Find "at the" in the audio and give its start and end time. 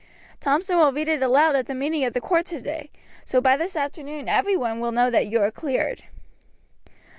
1.55-1.75